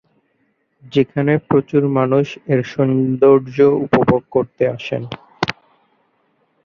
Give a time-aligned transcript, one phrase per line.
[0.93, 5.03] যেখানে প্রচুর মানুষ এর সৌন্দর্য্য উপভোগ করতে আসেন।